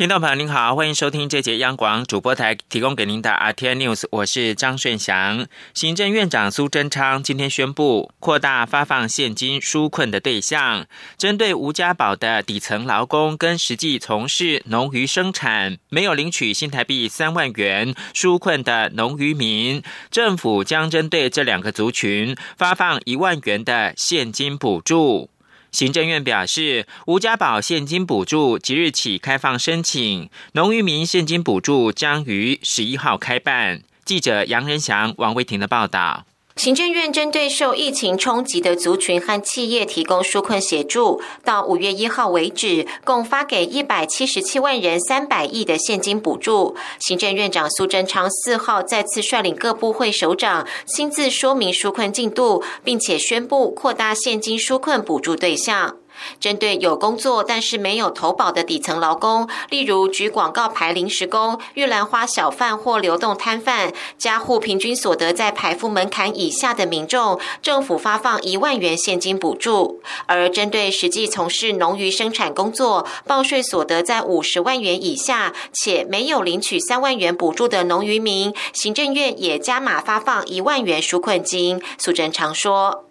[0.00, 5.46] 听众朋友您好，欢迎收听这节央广主播台提供给您的 RTI News，我是张顺祥。
[5.74, 10.86] 行政院长苏贞昌今天宣布扩大发放现金纾困的对象，
[11.18, 25.28] 针对无家宝的底层劳工跟实际从事农渔生产没有领取新台币三万元纾困的农渔民，政府将针对这两个族群发放一万元的现金补助。
[25.72, 33.82] 行政院表示，吴家宝现金补助即日起开放申请，农渔民现金补助将于十一号开办。
[34.04, 36.26] 记者杨仁祥、王维婷的报道。
[36.56, 46.76] 行政院针对受疫情冲击的族群和企业提供纾困协助，到五月一号为止，共发给一百七十七万人三百亿的现金补助。
[46.98, 55.99] 行政院长苏贞昌四号再次率领各部会首长亲自说明纾困进度，并且宣布扩大现金纾困补助对象。
[56.38, 81.82] 针对有工作但是没有投保的底层劳工，例如举广告牌临时工、玉兰花小贩或流动摊贩，家户平均所得在排付门槛以下的民众，政府发放一万元现金补助；而针对实际从事农渔生产工作、报税所得在五十万元以下且没有领取三万元补助的农渔民，行政院也加码发放一万元纾困金。
[81.98, 83.04] 苏贞常说：“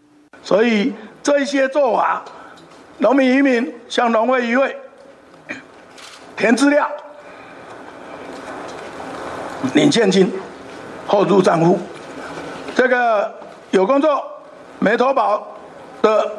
[0.44, 2.23] 所以这些做法。”
[3.00, 4.75] 农民渔民向农会渔会
[6.36, 6.89] 填资料，
[9.73, 10.31] 领现金
[11.08, 11.80] 后入账户。
[12.75, 13.33] 这个
[13.72, 14.23] 有工作
[14.80, 15.47] 没投保
[16.02, 16.30] 的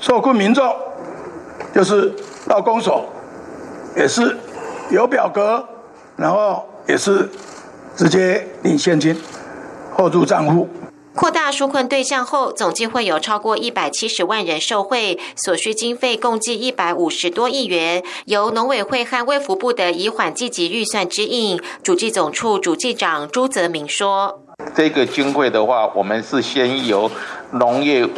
[0.00, 0.74] 受困民众，
[1.74, 2.12] 就是
[2.46, 3.04] 到公所，
[3.96, 4.36] 也是
[4.90, 5.66] 有表格，
[6.16, 7.28] 然后也是
[7.94, 9.18] 直接领现金
[9.92, 10.68] 后入账户。
[11.18, 21.60] 扩大纾困对象后，总计会有超过一百七十万人受惠，所需经费共计一百五十多亿元，由农委会和卫福部的以缓积极预算之应。
[21.82, 24.44] 主计总处主计长朱泽明说
[24.76, 27.10] ：“这个经费的话，我们是先由
[27.50, 28.08] 农业。”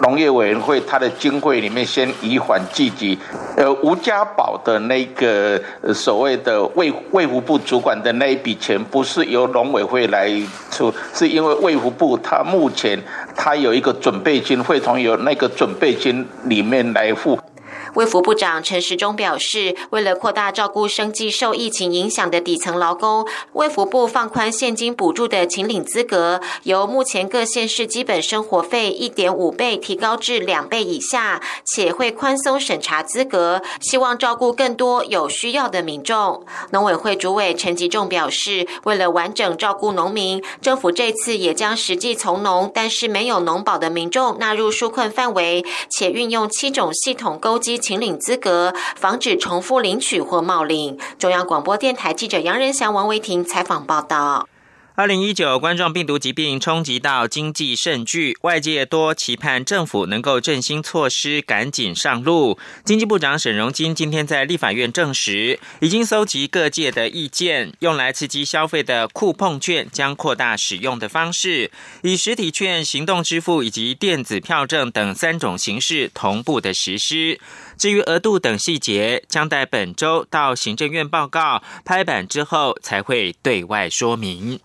[0.00, 3.18] 农业委员会，它的经费里面先以缓济急，
[3.56, 5.60] 呃，吴家宝的那个
[5.92, 10.30] 所谓的卫卫福部主管的那一笔钱，不是由农委会来
[10.70, 12.98] 出，是因为卫福部它目前
[13.36, 17.38] 它有一个准备金，会从有那个准备金里面来付。
[17.94, 36.46] 卫福部长陈时中表示，为了扩大照顾生计受疫情影响的底层劳工，卫福部放宽现金补助的请领资格，由目前各县市基本生活费一点五倍提高至两倍以下，且会宽松审查资格，希望照顾更多有需要的民众。
[36.70, 47.79] 农委会主委陈吉仲表示，为了完整照顾农民，政府这次也将实际从农但是没有农保的民众纳入纾困范围，且运用七种系统勾机。
[47.80, 50.98] 请领资格，防止重复领取或冒领。
[51.18, 54.49] 中央广播电台记者杨仁祥、王维婷采访报道。
[55.00, 62.58] 二零一九冠状病毒疾病冲击到经济甚巨，外界多期盼政府能够振兴措施赶紧上路。
[62.84, 71.70] 经济部长沈荣金今天在立法院证实，已经搜集各界的意见，用来刺激消费的酷碰券将扩大使用的方式，
[72.02, 77.40] 以实体券、行动支付以及电子票证等三种形式同步的实施。
[77.78, 84.60] 至于额度等细节，将待本周到行政院报告拍板之后才会对外说明。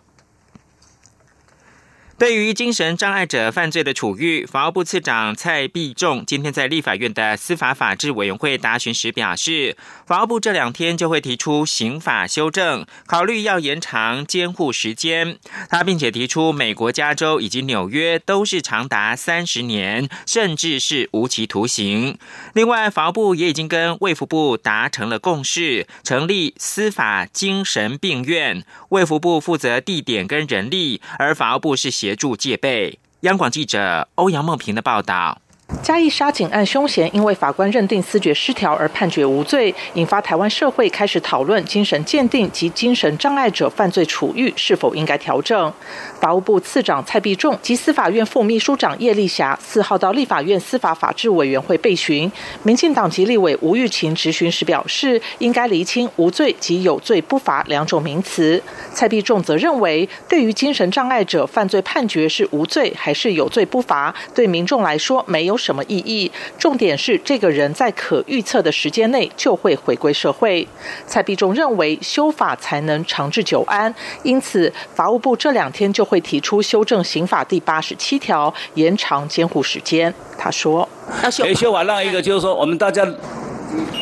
[2.18, 9.76] 对于精神障碍者犯罪的处遇，法务部次长蔡必仲今天在立法院的司法法制委员会答询时表示，
[10.08, 15.38] 法务部这两天就会提出刑法修正，考虑要延长监护时间。
[15.70, 22.18] 他并且提出，美国加州以及纽约都是长达三十年，甚至是无期徒刑。
[22.54, 32.05] 另外，法务部也已经跟卫福部达成了共识，成立司法精神病院，卫福部负责地点跟人力，而法务部是。
[32.06, 33.00] 协助戒备。
[33.22, 35.42] 央广记者欧阳梦平的报道。
[35.82, 45.74] 嘉义杀警案凶嫌因为法官认定思觉失调而判决无罪，引发台湾社会开始讨论精神鉴定及精神障碍者犯罪处遇是否应该调整。
[46.20, 58.62] 法务部次长蔡必仲及司法院副秘书长叶丽霞四号到立法院司法法制委员会备询，民进党籍立委吴玉琴质询时表示，应该厘清无罪及有罪不罚两种名词。
[58.94, 65.55] 蔡必仲则认为，对于精神障碍者犯罪判决是无罪还是有罪不罚，对民众来说没有。
[65.56, 66.30] 有什么意义。
[66.60, 70.68] 重点是这个人在可预测的时间内就会回归社会。
[71.08, 73.94] 蔡必忠认为修法才能长治久安，
[74.24, 80.14] 因此法务部这两天就会提出修正刑法第八十七条，延长监护时间。
[80.38, 80.88] 他说
[81.24, 83.08] ：“要修修法让一个就是说我们大家。”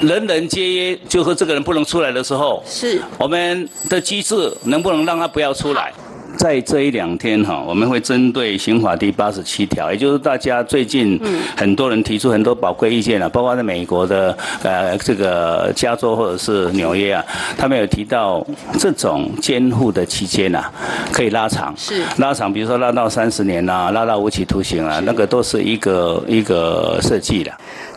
[0.01, 5.91] 人人皆约，就说这个人不能出来的时候，是我们的机制能不能让他不要出来？
[6.37, 11.19] 在这一两天哈，我们会针对刑法第八十七条，也就是大家最近
[11.55, 17.23] 很多人提出很多宝贵意见了，包括在美国的呃这个加州或者是纽约啊，
[17.57, 18.45] 他们有提到
[18.79, 20.65] 这种监护的期间呐，
[21.11, 22.03] 可以拉长，是。
[22.17, 27.51] 拉长，比如说拉到三十年呐，拉到无期徒刑啊，那个都是一个一个设计的。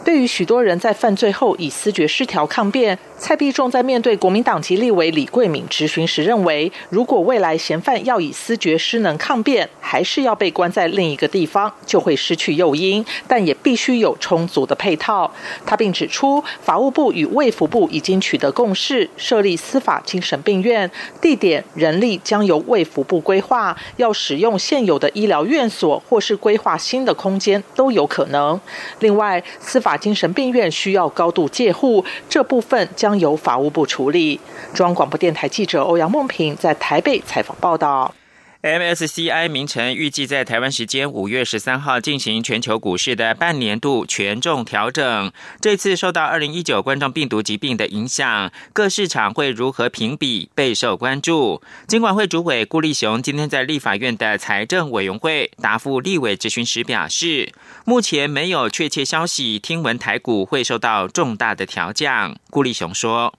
[0.07, 15.29] 对于许多人在犯罪后以思觉失调抗辩，蔡必仲在面对国民党籍立委李桂敏质询时认为，如果未来嫌犯要以思觉失能抗辩，还是要被关在另一个地方，就会失去诱因，但也必须有充足的配套。
[15.67, 20.89] 他并指出，法务部与卫福部已经取得共识，设立司法精神病院，
[21.21, 28.61] 地点、人力将由卫福部规划，要使用现有的医疗院所或是规划新的空间都有可能。
[29.01, 34.41] 另外，司法精神病院需要高度戒护，这部分将由法务部处理。
[34.75, 38.15] 中央广播电台记者欧阳梦平在台北采访报道。
[38.63, 45.33] MSCI 名称预计在台湾时间五月十三号进行全球股市的半年度权重调整。
[45.61, 51.63] 这次受到二零一九冠状病毒疾病的影响，各市场会如何评比备受关注。
[51.87, 57.53] 金管会主委顾立雄今天在立法院的财政委员会答复立委质询时表示，
[57.85, 62.37] 目前没有确切消息，听闻台股会受到重大的调降。
[62.51, 63.35] 顾立雄说。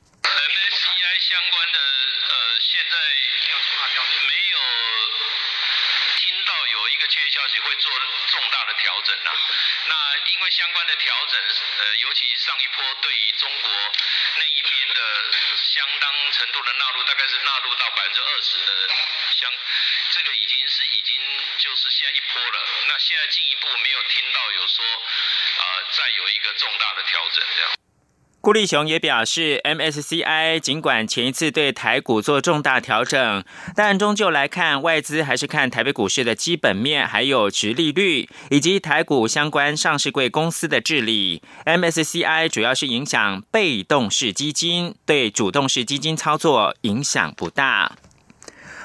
[10.47, 13.69] 相关的调整，呃，尤其上一波对于中国
[14.37, 18.89] 那一边的相当程度的纳入，大概是纳入到百分之二十的
[19.35, 19.51] 相，
[20.11, 21.19] 这个已经是已经
[21.57, 22.65] 就是下一波了。
[22.87, 27.86] 那现在进一步没有听到有说，呃，再有一个重大的调整这样。
[28.47, 33.43] 顾立雄也表示，MSCI 尽管前一次对台股做重大调整，
[33.75, 41.41] 但终究来看，外资还是看台北股市的基本面，还有值利率，以及台股相关上市贵公司的治理。
[41.65, 47.97] MSCI 主要是影响被动式基金，对主动式基金操作影响不大。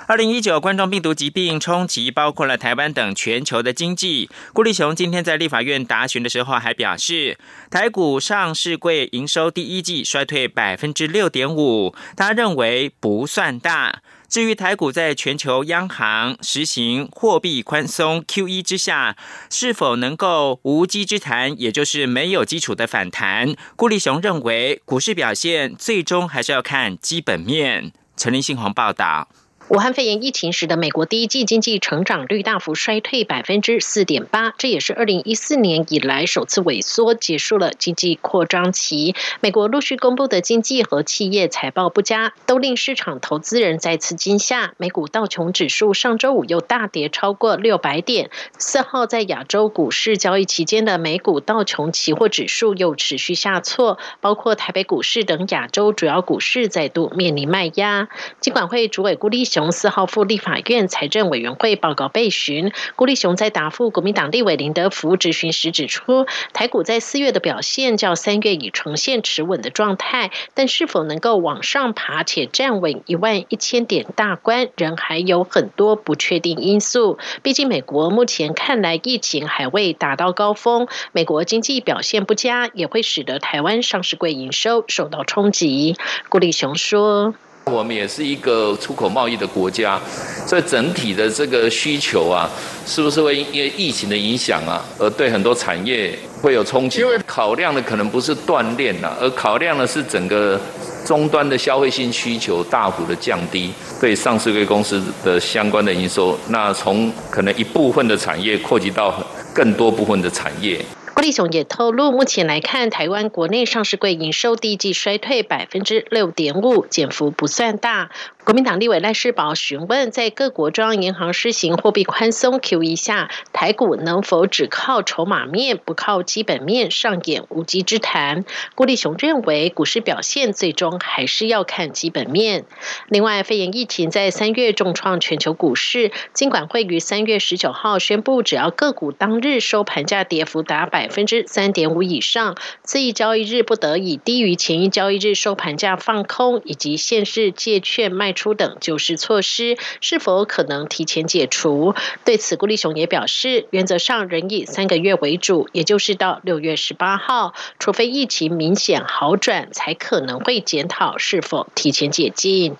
[0.08, 4.28] 二零一九冠状病毒疾病冲击包括了台湾等全球的经济。
[4.52, 7.38] 顾立雄今天在立法院答询的时候还表示，
[7.70, 14.02] 台股上市柜营收第一季衰退百分之六点五，他认为不算大。
[14.28, 19.16] 至于台股在全球央行实行货币宽松 QE 之下，
[19.50, 27.92] 是否能够无稽之谈，也就是没有基础的反弹，顾立雄认为股市表现最终还是要看基本面。
[28.16, 29.28] 陈立信鸿报道。
[29.72, 39.14] 武汉肺炎疫情时的美国第一季经济成长率大幅衰退百分之四点八，这也是二零一四年以来首次萎缩，结束了经济扩张期。
[39.40, 44.74] 美国陆续公布的经济和企业财报不佳，都令市场投资人再次惊吓。
[44.76, 48.28] 美股道琼指数上周五又大跌超过六百点。
[48.58, 58.10] 四号在亚洲股市交易期间的美股道琼期货指数又持续下挫，包括台北股市等亚洲主要股市再度面临卖压。
[58.38, 59.61] 尽管会主委顾立雄。
[59.70, 77.18] 四号赴立法院财政委员会报告备询，顾立雄在答复国民党立委林德福质询时指出，台股在四月的表现较三月已呈现持稳的状态，但是否能够往上爬且站稳一万一千点大关，仍还有很多不确定因素。
[77.42, 85.96] 毕竟美国目前看来疫情还未达到高峰，美国经济表现不佳，也会使得台湾上市柜营收受到冲击。
[86.28, 87.34] 顾立雄说。
[87.66, 90.00] 我们也是一个出口贸易的国家，
[90.46, 92.48] 所以整体的这个需求啊，
[92.86, 97.00] 是不是会因为疫情的影响啊，而对很多产业会有冲击？
[97.00, 100.60] 因为考量的可能不是锻炼呐，而考量的是整个
[101.06, 109.14] 终端的消费性需求大幅的降低，对上市贵公司的相关的营收，那从可能一部分的产业扩及到
[109.54, 110.84] 更多部分的产业。
[111.22, 118.10] 郭立雄也透露，目前来看，台湾国内上市柜营收第一季衰退百分之六点五，减幅不算大。
[118.42, 128.44] 国民党立委赖世宝询问，在各国中央银行施行货币宽松 QE 下，台股能否只靠筹码面，不靠基本面上演无稽之谈？
[128.74, 132.64] 郭立雄认为，股市表现最终还是要看基本面。
[133.06, 141.11] 另外，肺炎疫情在三月重创全球股市，金管会于三月十九号宣布，只要个股当日收盘价跌幅达百。
[141.12, 151.94] 分之三点五以上，次一交易日不得以低于前一交易日收盘价放空，以及限制借券卖出等救市措施，是否可能提前解除？
[152.24, 162.76] 对此，顾立雄也表示，原则上仍以三个月为主，也就是到六月十八号，除非疫情明显好转，才可能会检讨是否提前解禁。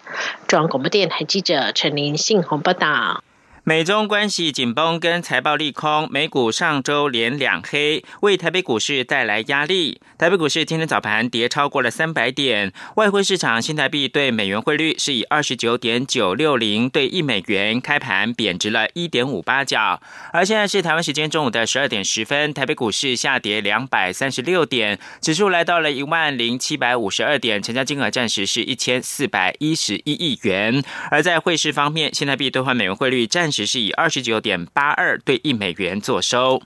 [0.48, 3.22] 中央广播电台记者陈林信宏报道。
[3.64, 10.00] 美中关系紧绷跟财报利空，美股上周连两黑，为台北股市带来压力。
[10.18, 20.02] 台北股市今天早盘跌超过了三百点，外汇市场新台币对美元汇率是以二十九点九六零对一美元开盘贬值了一点五八角。
[20.32, 30.82] 而现在是台湾时间中午的十二点十分，台北股市下跌两百三十六点，指数来到了一万零七百五十二点，成交金额暂时是一千四百一十一亿元。
[31.12, 36.62] 而在汇市方面，新台币兑换美元汇率暂时是以二十九点八二对一美元作收。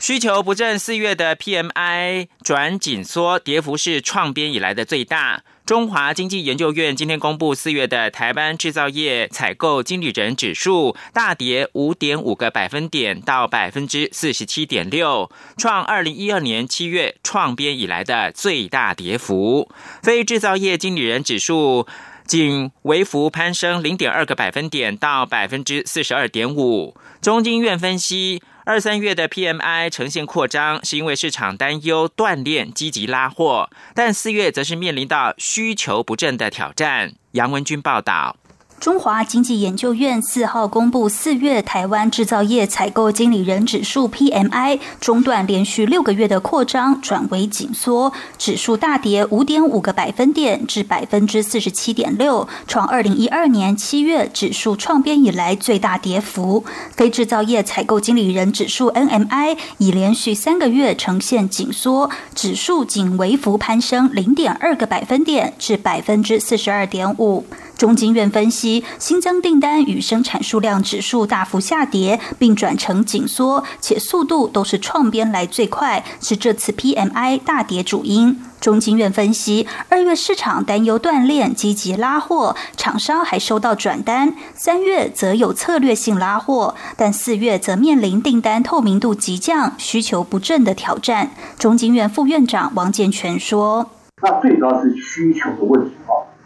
[0.00, 5.44] 需求不振，四月的 PMI 转紧缩，跌幅是创编以来的最大。
[5.64, 19.70] 中华经济研究院今天公布四月的台湾制造业采购经理人指数大跌五点五个百分点，到百分之四十七点六，创二零一二年七月创编以来的最大跌幅。
[20.02, 21.86] 非制造业经理人指数。
[22.26, 26.96] 仅微幅攀升零点二个百分点到百分之四十二点五。
[27.20, 37.12] 中经院分析，二三月的 PMI 呈现扩张，是因为市场担忧锻炼积极拉货，但四月则是面临到需求不振的挑战。
[37.32, 38.36] 杨文军报道。
[38.80, 56.62] 中华经济研究院四号公布四月台湾制造业采购经理人指数 PMI 中断连续六个月的扩张，转为紧缩，指数大跌五点五个百分点至百分之四十七点六，创二零一二年七月指数创编以来最大跌幅。
[56.94, 67.46] 非制造业采购经理人指数 NMI 已连续三个月呈现紧缩，指数仅微幅攀升零点二个百分点至百分之四十二点五。
[67.76, 78.40] 中经院分析，新增订单与生产数量指数大幅下跌，并转成紧缩，且速度都是创编来最快，是这次 PMI 大跌主因。
[78.60, 91.32] 中经院分析，二月市场担忧锻炼，积极拉货，厂商还收到转单；三月则有策略性拉货，但四月则面临订单透明度急降、需求不振的挑战。
[91.58, 93.90] 中经院副院长王建全说
[94.22, 95.90] ：“那最主要是需求的问题。”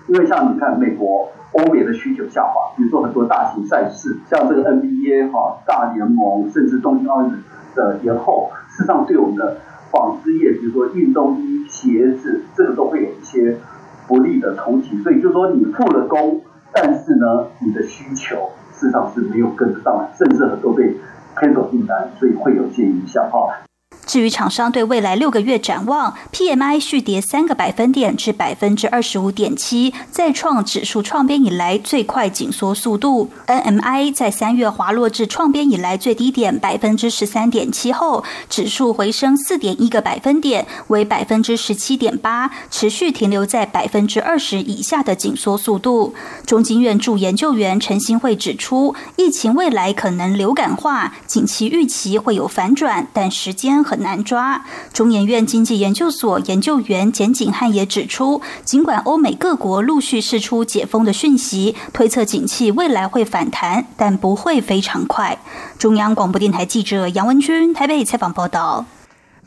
[0.08, 7.30] 因为像你看，美国、欧美的需求下滑，比如说很多大型赛事，像这个 NBA 哈大联盟，甚至东京奥运
[7.74, 9.58] 的延后，事实上对我们的
[9.90, 13.58] 纺织业，比如说运动衣、鞋子，这个都会有一些
[14.06, 14.96] 不利的冲击。
[15.02, 16.40] 所以就是说你付了工，
[16.72, 20.96] 但是呢，你的需求事实上是没有跟得上，甚至很多被
[21.38, 23.67] 偏走订单，所以会有些影响哈。
[24.08, 33.30] 至于厂商对未来六个月展望，PMI 续跌三个百分点至百分之二十五点七，再创指数创编以来最快紧缩速度。
[33.46, 46.14] NMI 在三月滑落至创编以来最低点百分之十三点七后，指数回升四点一个百分点，为百分之十七点八，持续停留在百分之二十以下的紧缩速度。
[46.46, 53.97] 中经院助研究员陈新慧指出，疫情未来可能流感化，景气预期会有反转，但时间很。
[54.02, 54.64] 难抓。
[54.92, 65.38] 中研院经济研究所研究员简景汉也指出，尽管欧美各国陆续释出解封的讯息，推测景气未来会反弹，但不会非常快。
[65.78, 68.86] 中央广播电台记者杨文君台北采访报道。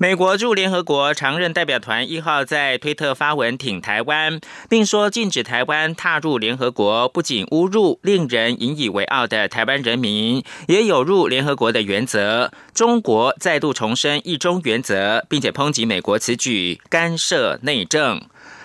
[0.02, 12.52] 美国驻联合国常任代表团一号在推特发文挺台湾，并说禁止台湾踏入联合国，不仅侮辱令人引以为傲的台湾人民，也有入联合国的原则。
[12.74, 18.20] 中国再度重申一中原则，并且抨击美国此举干涉内政。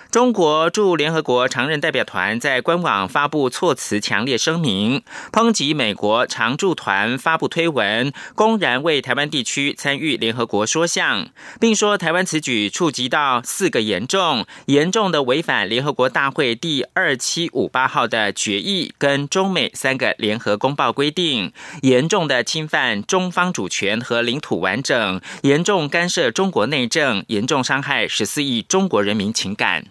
[0.09, 11.27] 中国驻联合国常任代表团在官网发布措辞强烈声明，抨击美国常驻团发布推文，公然为台湾地区参与联合国说项，
[11.59, 29.83] 并说台湾此举触及到四个严重、严重的违反联合国大会第二七五八号的决议跟中美三个联合公报规定，严重的侵犯中方主权和领土完整，严重干涉中国内政，严重伤害十四亿中国人民情感。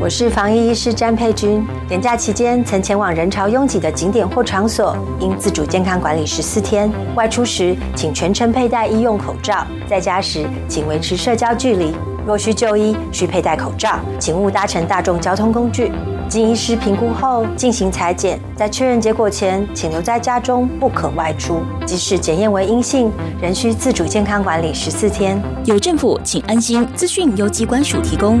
[0.00, 1.62] 我是防疫医师詹佩君。
[1.90, 6.90] 年假期间曾前往人潮拥挤的景点或场所，应自主健康管理十四天。
[7.14, 11.94] 外出时请全程佩戴医用口罩，在家时请维持社交距离。
[12.26, 15.92] 若需就医，需佩戴口罩，请勿搭乘大众交通工具。
[16.30, 21.60] 经医师评估后进行裁剪，在确认结果前，请留在家中，不可外出。
[21.84, 25.38] 即使检验为阴性，仍需自主健康管理十四天。
[25.66, 26.86] 有政府，请安心。
[26.94, 28.40] 资讯由机关署提供。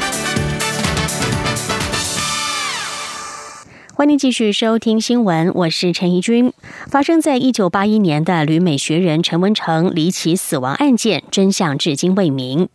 [4.01, 6.51] 欢迎继续收听新闻，我是陈怡君。
[6.87, 12.67] 发生在一九八一年的旅美学人陈文成离奇死亡案件真相至今未明。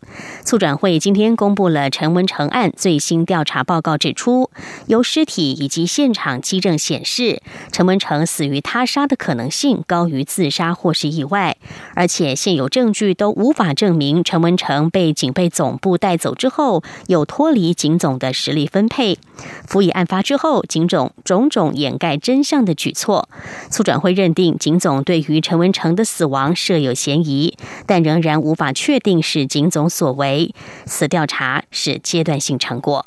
[0.45, 4.53] 促转会今天公布了陈文成案最新调查报告，指出
[4.87, 7.43] 由尸体以及现场基证显示，
[7.73, 11.57] 陈文成死于他杀的可能性高于自杀或是意外，
[11.97, 19.19] 而且现有证据都无法证明陈文成被警备总部带走之后有脱离警总的实力分配。
[19.67, 21.13] 辅以案发之后，警总。
[21.25, 23.29] 种种掩盖真相的举措，
[23.71, 27.57] 促转会认定警总对于陈文成的死亡设有嫌疑，
[27.87, 30.55] 但仍然无法确定是警总所为。
[30.85, 33.05] 此调查是阶段性成果。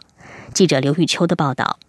[0.54, 1.80] 记者刘玉秋的报道。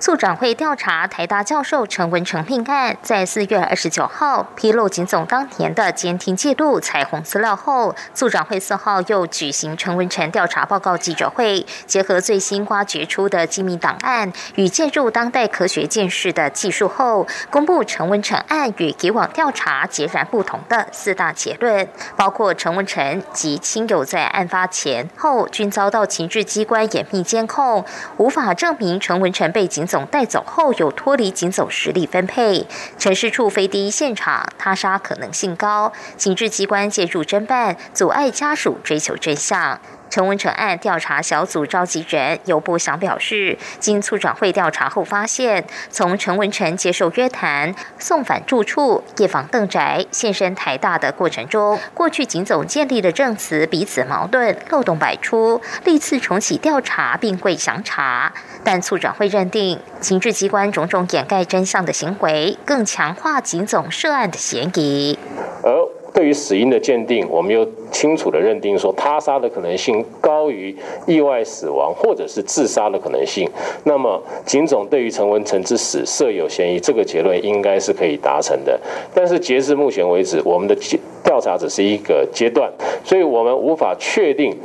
[0.00, 27.84] 促转会调查台大教授陈文成命案，在四月二十九号披露警总当年的监听记录、彩虹资料后，促转会四号又举行陈文成调查报告记者会，结合最新挖掘出的机密档案与介入当代科学见识的技术后，公布陈文成案与以往调查截然不同的四大结论，包括陈文成及亲友在案发前后均遭到情治机关严密监控，
[28.16, 29.86] 无法证明陈文成被警。
[29.90, 32.64] 总带走后又脱离警总实力分配，
[32.96, 39.80] 陈市处非第一现场，他杀可能性高，警治机关介入侦办，阻碍家属追求真相。
[40.10, 58.32] 陈文成案调查小组召集人尤步祥表示，经促转会调查后发现，从陈文成接受约谈、送返住处、夜访邓宅、现身台大的过程中，过去警总建立的证词彼此矛盾、漏洞百出，历次重启调查并未详查。
[58.64, 65.16] 但促转会认定，情治机关种种掩盖真相的行为，更强化警总涉案的嫌疑。
[65.62, 65.70] 而
[66.12, 70.74] 对于死因的鉴定，我们又清楚的认定说他杀的可能性高于
[71.06, 73.48] 意外死亡或者是自杀的可能性。
[73.84, 78.78] 那么，警总对于陈文成之死设有嫌疑，这个结论应该是可以达成的。
[79.14, 80.76] 但是，截至目前为止，我们的
[81.22, 82.70] 调查只是一个阶段，
[83.04, 84.56] 所以我们无法确定。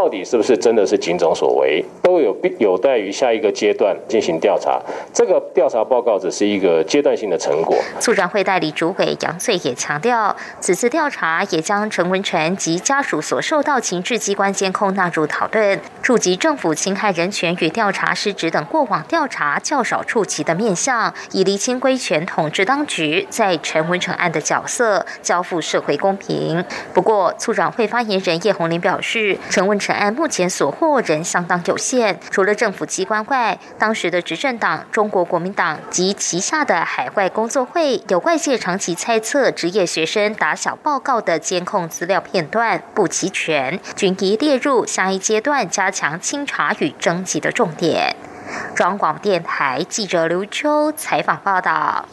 [0.00, 4.80] 到底是不是真的是警总所为，都有必有待于下一个阶段进行调查。
[5.12, 7.76] 这个调查报告只是一个阶段性的成果。
[7.98, 26.64] 促转会代理主委杨穗也强调，此次调查也将陈文成及家属所受到情治机关监控纳入讨论，触及政府侵害人权与调查失职等过往调查较少触及的面向，以厘清规权统治当局在陈文成案的角色，交付社会公平。
[26.94, 29.89] 不过，促转会发言人叶红林表示，陈文成。
[29.90, 48.14] 本案目前所获人相当有限，除了政府机关外，当时的执政党中国国民党及旗下的海外工作会，有外界长期猜测职业学生打小报告的监控资料片段不齐全，均已列入下一阶段加强清查与征集的重点。
[48.76, 52.06] 中央广电台记者刘秋采访报道。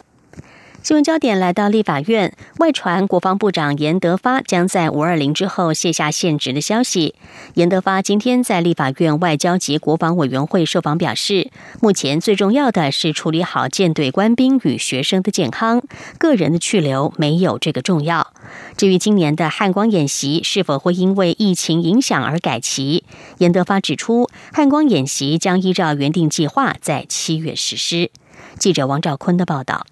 [0.88, 7.14] 新闻焦点来到立法院，外传国防部长严德发将在五二零之后卸下现职的消息。
[7.56, 15.82] 严德发今天在立法院外交及国防委员会受访表示，目前最重要的是处理好舰队官兵与学生的健康，
[16.18, 18.32] 个人的去留没有这个重要。
[18.78, 23.04] 至于今年的汉光演习是否会因为疫情影响而改期，
[23.40, 28.10] 严德发指出，汉光演习将依照原定计划在七月实施。
[28.58, 29.86] 记者王兆坤的报道。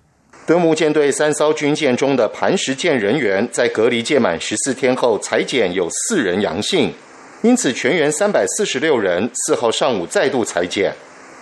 [0.47, 6.93] 德木舰队三艘军舰中的磐石舰人员在隔离届满十四天后裁减有四人阳性，
[7.41, 10.93] 因此全员三百四十六人四号上午再度裁减。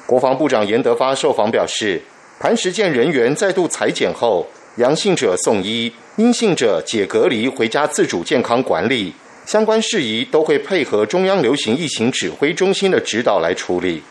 [0.06, 2.02] 国防部长严德发受访表示，
[2.40, 9.14] 磐石舰人员再度裁减后，阳性者送医，阴性者解隔离回家自主健康管理，
[9.46, 14.02] 相关事宜都会配合中央流行疫情指挥中心的指导来处理。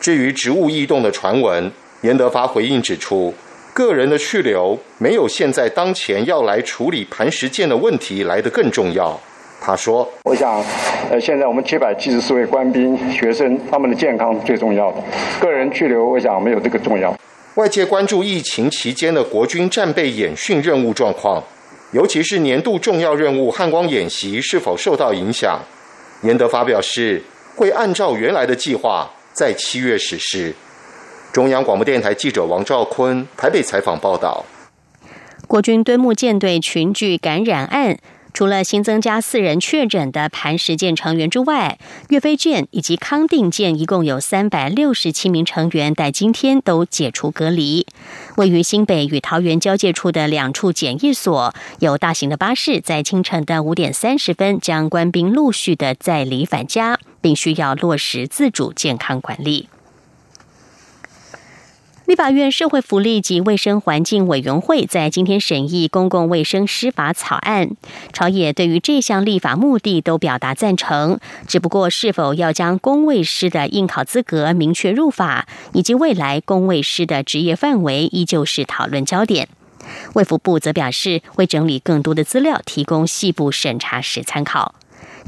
[0.00, 3.34] 至于职务异动的传闻，严德发回应指出。
[3.74, 9.18] 个人的去留没有现在当前要来处理磐石舰的问题来得更重要。
[9.64, 10.62] 他说：“我想，
[11.10, 15.02] 呃，现在我们七百七十四位官兵、学生他们的健康最重要的，
[15.40, 17.16] 个人去留，我想没有这个重要。”
[17.54, 21.42] 外界关注疫情期间的国军战备演训任务状况，
[21.92, 25.60] 尤其是年度重要任务汉光演习是否受到影响。
[26.22, 27.22] 严德发表示，
[27.54, 30.52] 会按照原来的计划，在七月实施。
[31.32, 34.44] 中央广播电台记者王兆坤台北采访报道。
[35.46, 37.98] 国军敦睦舰队群聚感染案。
[38.34, 47.86] 除了新增加四人确诊的磐石舰成员之外，岳飞舰以及康定舰一共有三百六十七名成员，在今天都解除隔离。
[48.38, 59.68] 位于新北与桃园交界处的两处检疫所，有大型的巴士在清晨的五点三十分将官兵陆续的载离返家，并需要落实自主健康管理。
[62.06, 67.70] 立法院社会福利及卫生环境委员会在今天审议公共卫生师法草案，
[68.12, 79.48] 朝野对于这项立法目的都表达赞成，只不过是否要将公卫师的应考资格明确入法，以及未来公卫师的职业范围，依旧是讨论焦点。
[80.14, 84.74] 卫福部则表示，会整理更多的资料，提供细部审查时参考。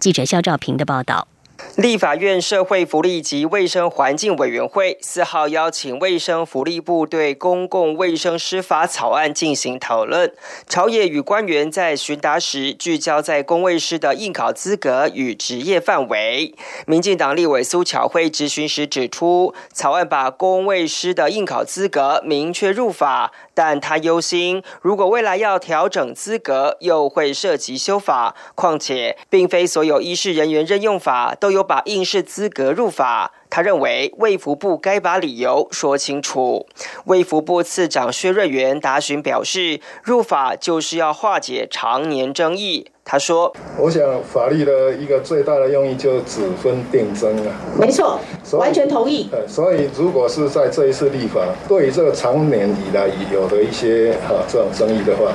[0.01, 1.29] 记者肖兆平的报道。
[1.77, 10.33] 立法院社会福利及卫生环境委员会四号邀请卫生福利部对公共卫生师法草案进行讨论。
[10.69, 16.55] 朝野与官员在询答时聚焦在公卫师的应考资格与职业范围。
[16.87, 23.33] 民进党立委苏巧慧质询时指出，草案把公卫师的应考资格明确入法。
[23.57, 28.35] 但他忧心，如果未来要调整资格，又会涉及修法。
[28.57, 33.33] 况且，并非所有医事人员任用法都有把应试资格入法。
[33.49, 36.67] 他认为卫福部该把理由说清楚。
[37.05, 42.89] 卫福部次长薛瑞元答询表示，入法就是要化解常年争议。
[43.05, 48.19] 他说：“我想法律的一个最大的用意就是只分定增啊。”没错，
[48.55, 49.31] 完全同意。
[49.47, 55.31] 所以，如果是在这一次立法，对于这个常年以来有的一些哈这种争议的话，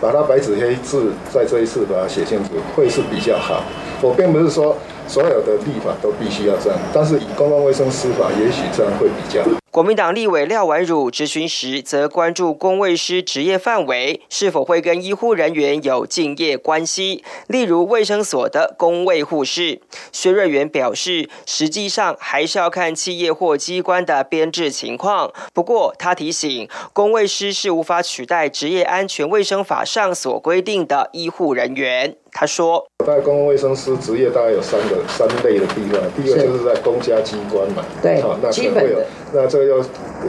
[0.00, 3.62] 把它白纸黑字在这一次把它写清楚，会是比较好。
[4.00, 4.74] 我并不是说。
[5.08, 9.42] 所有的立法都必须要这样，但是以公共卫生司法，也许这样会比较。
[9.70, 19.80] 国民党立委廖婉汝质询时，则关注公卫师职业范围是否会跟医护人员有竞业关系，例如卫生所的公卫护士。
[20.10, 25.30] 薛瑞元表示，实际上还是要看企业或机关的编制情况。
[25.54, 32.16] 不过，他提醒，公卫师是无法取代职业安全卫生法上所规定的医护人员。
[32.40, 38.98] 他说：“在公共卫生师职业大概有三个三类的地方，第一个就是在公家机关嘛，对，好，那可能会有，
[39.32, 39.76] 那这个要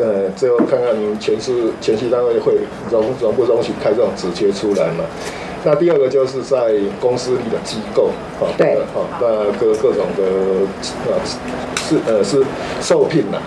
[0.03, 2.55] 呃，最后看看前市前期单位会
[2.89, 5.05] 容容不容许开这种直接出来嘛？
[5.63, 10.23] 那第二个就是在公司里的机构，好，对，好，那各各种的
[11.05, 11.13] 呃
[11.77, 12.43] 是呃是
[12.81, 13.39] 受聘的。”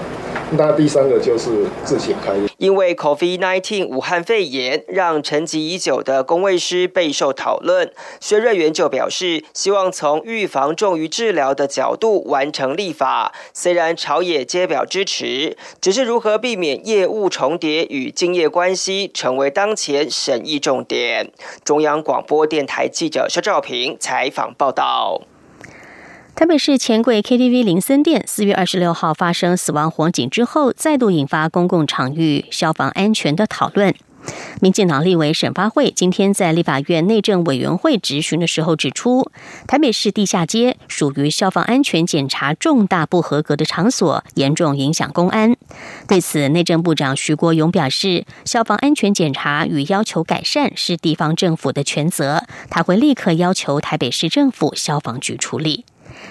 [0.52, 2.48] 那第三个就是自行开业。
[2.58, 13.32] 因为 COVID-19 武汉肺炎让沉寂已久的工卫师备受讨论，薛瑞元就表示，希望从预防重于治疗的角度完成立法。
[13.52, 21.32] 虽然朝野皆表支持，只是如何避免业务重叠与竞业关系，成为当前审议重点。
[21.64, 25.22] 中央广播电台记者肖兆平采访报道。
[26.34, 33.94] 台北市钱柜 KTV 林森店四月二十六号发生死亡火警之后，再度引发公共场域消防安全的讨论。
[34.60, 39.30] 民进党立委沈发会今天在立法院内政委员会质询的时候指出，
[39.66, 45.54] 台北市地下街属于消防安全检查重大不合格的场所，严重影响公安。
[46.08, 55.84] 对此，内政部长徐国勇表示，消防安全检查与要求改善是地方政府的权责，他会立刻要求台北市政府消防局处理。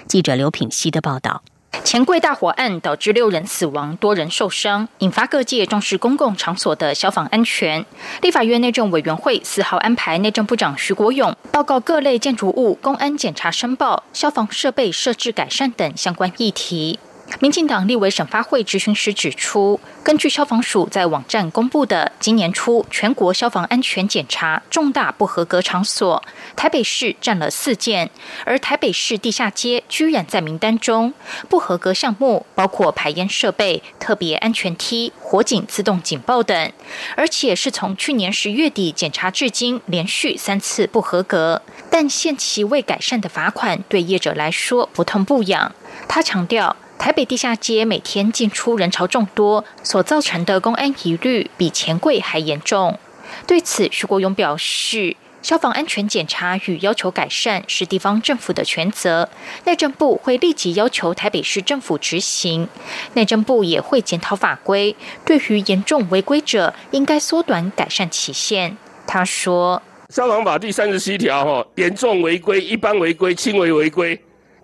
[0.06, 1.42] 记者刘品熙的报道：
[1.84, 7.84] 钱柜大火案导致六人死亡、多人受伤，引发各界重视公共场所的消防安全。
[8.20, 16.98] 立法院内政委员会四号安排内政部长徐国勇报告各类建筑物公安检查申报、消防设备设置改善等相关议题。
[17.40, 26.22] 民进党立委审发会执行时指出，根据消防署在网站公布的今年初全国消防安全检查重大不合格场所，
[26.54, 28.10] 台北市占了四件，
[28.44, 31.14] 而台北市地下街居然在名单中。
[31.48, 36.72] 不合格项目包括排烟设备、特别安全梯、火警自动警报等，
[37.16, 41.62] 而且是从去年十月底检查至今，连续三次不合格。
[41.90, 45.74] 但限期未改善的罚款对业者来说不痛不痒。
[46.08, 46.76] 他强调。
[47.02, 52.96] 台北地下街每天进出人潮众多，所造成的公安疑虑比钱柜还严重。
[53.44, 59.28] 对此，徐国勇表示，消防安全检查与要求改善是地方政府的权责，
[59.64, 62.68] 内政部会立即要求台北市政府执行。
[63.14, 68.76] 内政部也会检讨法规，对于严重违规者，应该缩短改善期限。
[69.08, 74.16] 他说：“消防法第三十七条，哈，严重违规、一般违规、轻微违规，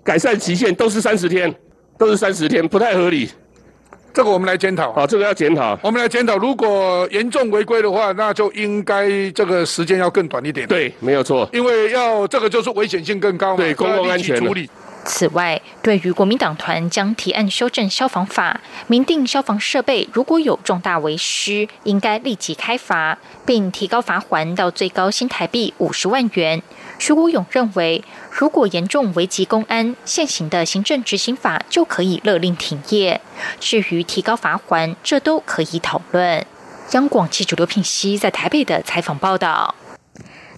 [0.04, 1.52] 改善期限都是三十天。”
[1.98, 3.28] 都是三十天，不太合理。
[4.14, 4.92] 这个我们来检讨。
[4.92, 5.78] 好，这个要检讨。
[5.82, 10.66] 我们来检讨，如果严重违规的话，那就应该这个时间要更短一点。
[10.66, 11.48] 对，没有错。
[11.52, 13.56] 因为要这个就是危险性更高嘛。
[13.58, 14.68] 对，公共安全处理。
[15.04, 26.60] 此外，对于国民党团将提案修正消防法，明定消防设备如果有重大违失，应该立即开罚，并提高罚款到最高新台币五十万元。
[26.98, 33.20] 徐国勇认为，如果严重危及公安，现行的行政执行法就可以勒令停业。
[33.60, 36.44] 至于提高罚款，这都可以讨论。
[36.92, 39.74] 央广记者刘品熙在台北的采访报道。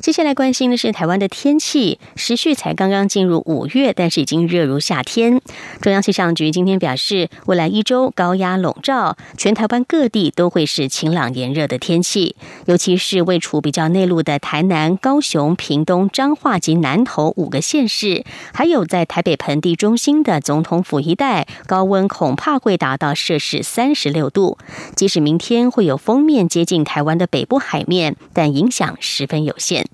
[0.01, 5.43] 接下来关心的是台湾的天气，时序才刚刚进入五月，但是已经热如夏天。
[5.83, 12.35] 中央气象局今天表示，未来一周高压笼罩，全台湾各地都会是晴朗炎热的天气，
[12.65, 24.57] 尤其是位处比较内陆的台南、高雄、屏东、彰化及南投五个县市，还有在台北盆地中心的总统府一带，高温恐怕会达到摄氏三十六度。
[24.97, 29.90] 即使明天会有封面接近台湾的北部海面，但影响十分有限。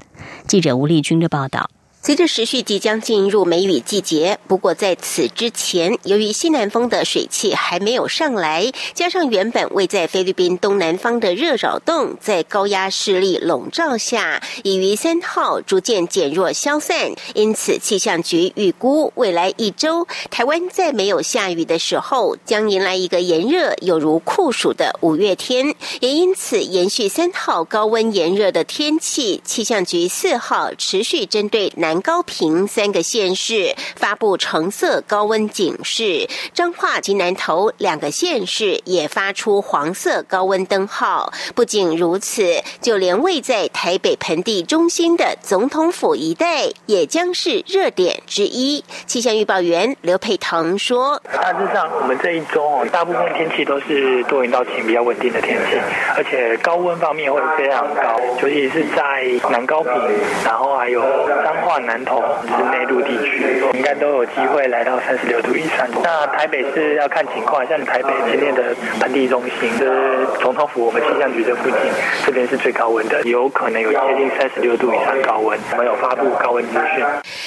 [0.46, 1.70] 记者吴丽君的报道。
[2.06, 25.74] 随着时序即将进入梅雨季节，不过在此之前，由于西南风的水汽还没有上来，加上原本位在菲律宾东南方的热扰动在高压势力笼罩下，已于三号逐渐减弱消散，因此气象局预估未来一周，台湾在没有下雨的时候，将迎来一个炎热有如酷暑的五月天。
[25.98, 31.95] 也因此，延续三号高温炎热的天气，气象局四号持续针对南。
[32.00, 41.32] 高平三个县市发布橙色高温警示，彰化及南投两个县市也发出黄色高温灯号。
[41.54, 48.84] 不仅如此，就连位在台北盆地中心的总统府一带，也将是热点之一。
[49.06, 55.78] 气象预报员刘佩腾说：“大致上，我们这一周哦，大部分天气都是多云到晴，比较稳定的天气，
[56.16, 59.92] 而且高温方面会非常高，尤其是在南高平，
[60.44, 61.00] 然后还有
[61.44, 65.86] 彰化。”南投是内陆地区，应该都有机会来到三十六度以上。
[66.02, 71.78] 那台北是要看情况，像台北今天的盆地中心，就是总统府我们气象局这附近，
[72.26, 75.58] 这边是最高温的，有可能有接近三十六度以上高温。
[75.72, 77.04] 我们有发布高温资讯。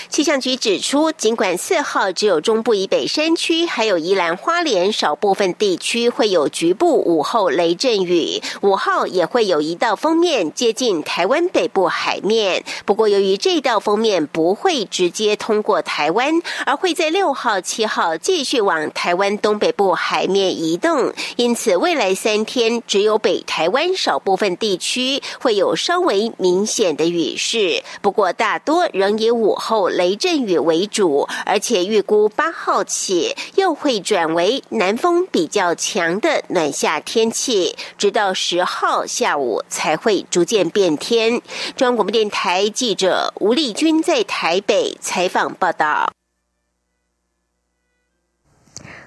[0.08, 12.64] 气象局指出，尽管四号只有中部以北山区，还有宜兰花莲少部分地区会有局部午后雷阵雨，五号也会有一道锋面接近台湾北部海面。
[12.86, 16.34] 不过，由于这道锋面不会直接通过台湾，
[16.66, 27.84] 而会在六号、七号继续往台湾东北部海面移动，因此未来三天只有北台湾少部分地区会有稍微明显的雨势。
[28.02, 41.42] 不过大多仍以午后雷阵雨为主，而且预估八号起又会转为南风比较强的暖夏天气，直到十号下午才会逐渐变天。
[41.76, 44.24] 中央广播电台记者吴丽君在。
[44.24, 46.12] 台北采访报道。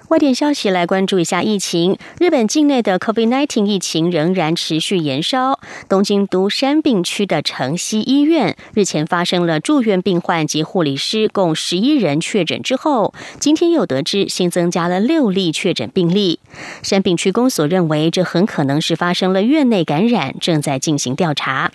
[0.09, 1.97] 外电消息来关注一下疫情。
[2.19, 5.59] 日本境内的 COVID-19 疫情仍然持续延烧。
[5.89, 16.39] 东京都山病区的城西医院日前发生了住院病患及护理师共十一人确诊之后，今天又得知新增加了六例确诊病例。
[16.81, 21.71] 山病区公所认为，这很可能是发生了院内感染，正在进行调查。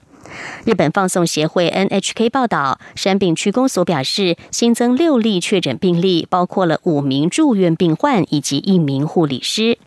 [0.65, 9.79] 日本放送协会 NHK 报道，山病区公所表示，新增六例确诊病例，包括了五名住院病患以及一名护理师。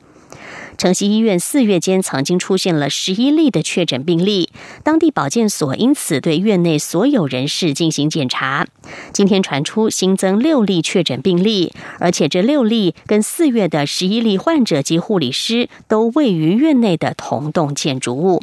[0.77, 4.49] 城西医院四月间曾经出现了十一例的确诊病例，
[4.83, 8.65] 当地保健所因此对院内所有人士进行检查。
[9.13, 18.41] 今天传出新增六例确诊病例，而且这六例跟四月的十一例患者及护理师都位于院内的同栋建筑物。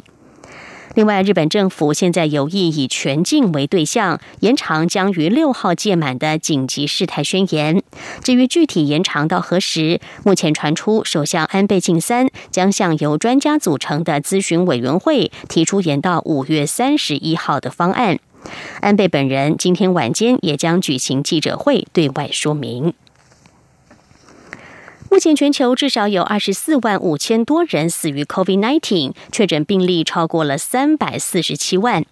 [0.99, 7.81] 另外，日本政府现在有意以全境为对象，延长将于六号届满的紧急事态宣言。
[8.21, 18.19] 至于具体延长到何时，目前传出首相安倍晋三将向由专家组成的咨询委员会提出延到五月三十一号的方案。
[18.81, 22.93] 安倍本人今天晚间也将举行记者会对外说明。
[25.11, 32.05] 目前全球至少有二十四万五千多人死于 COVID-19，确诊病例超过了三百四十七万。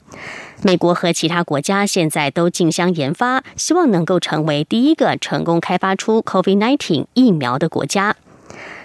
[0.64, 8.16] 美国和其他国家现在都竞相研发，希望能够成为第一个成功开发出 COVID-19 疫苗的国家。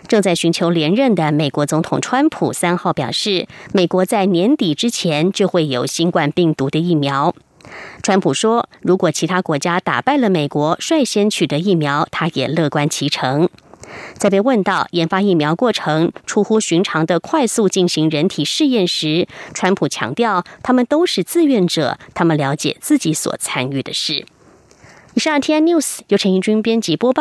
[0.06, 7.34] 正在寻求连任的美国总统川普三号表示，美国在年底之前就会有新冠病毒的疫苗。
[8.02, 13.48] 川普说，如果其他国家打败了美国，率先取得疫苗，他也乐观其成。
[14.14, 24.24] 在被问到研发疫苗过程出乎寻常的快速进行人体试验时，川普强调他们都是自愿者，他们了解自己所参与的事。
[25.14, 27.20] 以上 T N News 由陈怡君编辑播报。